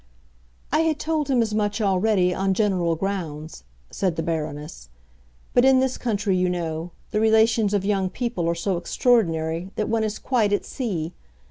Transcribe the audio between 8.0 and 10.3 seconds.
people are so extraordinary that one is